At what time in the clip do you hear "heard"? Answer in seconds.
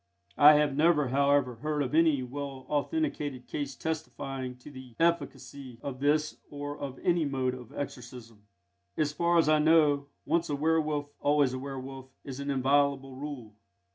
1.57-1.83